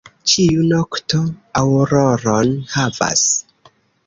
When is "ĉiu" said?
0.31-0.63